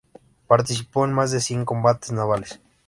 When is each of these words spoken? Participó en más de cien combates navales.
Participó 0.47 1.05
en 1.05 1.13
más 1.13 1.29
de 1.29 1.39
cien 1.39 1.63
combates 1.63 2.11
navales. 2.11 2.59